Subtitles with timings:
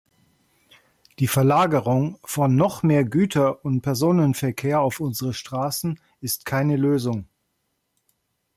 [1.19, 7.27] Die Verlagerung von noch mehr Güter- und Personenverkehr auf unsere Straßen ist keine Lösung.